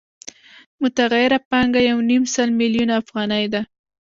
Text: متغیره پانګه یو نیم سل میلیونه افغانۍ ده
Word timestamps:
متغیره 0.81 1.39
پانګه 1.49 1.81
یو 1.89 1.99
نیم 2.09 2.23
سل 2.33 2.49
میلیونه 2.59 2.93
افغانۍ 3.01 3.45
ده 3.53 3.61